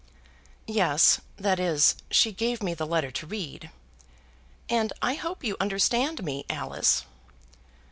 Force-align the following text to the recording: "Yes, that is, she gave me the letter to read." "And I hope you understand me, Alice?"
"Yes, 0.65 1.21
that 1.37 1.59
is, 1.59 1.95
she 2.09 2.31
gave 2.31 2.63
me 2.63 2.73
the 2.73 2.87
letter 2.87 3.11
to 3.11 3.27
read." 3.27 3.69
"And 4.67 4.91
I 4.99 5.13
hope 5.13 5.43
you 5.43 5.55
understand 5.59 6.23
me, 6.23 6.43
Alice?" 6.49 7.05